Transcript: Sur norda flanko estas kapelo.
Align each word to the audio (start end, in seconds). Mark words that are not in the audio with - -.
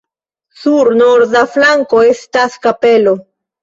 Sur 0.61 0.89
norda 1.03 1.45
flanko 1.53 2.03
estas 2.17 2.61
kapelo. 2.69 3.19